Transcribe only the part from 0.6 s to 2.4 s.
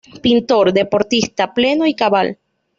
deportista pleno y cabal.